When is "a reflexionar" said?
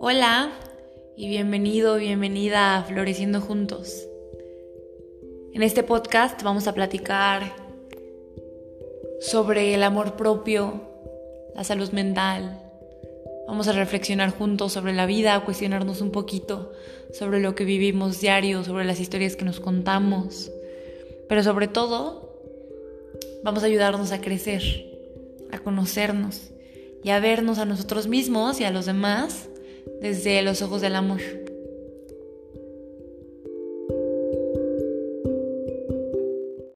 13.66-14.30